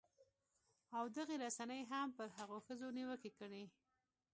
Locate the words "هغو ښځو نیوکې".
2.37-3.31